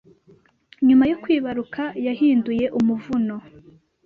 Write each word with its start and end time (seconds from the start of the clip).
nyuma 0.87 1.03
yo 1.11 1.17
kwibaruka 1.23 1.81
yahinduye 2.05 2.65
umuvuno, 2.79 3.35